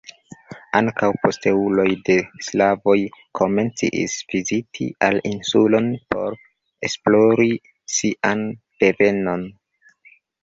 [0.77, 2.13] Ankaŭ posteuloj de
[2.45, 2.95] sklavoj
[3.39, 6.39] komencis viziti al insulon por
[6.89, 7.49] esplori
[7.99, 8.43] sian
[8.85, 9.45] devenon.